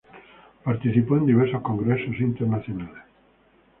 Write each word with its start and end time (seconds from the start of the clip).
Participó 0.63 1.15
en 1.17 1.27
diversos 1.27 1.61
congresos 1.61 2.19
internacionales. 2.21 3.03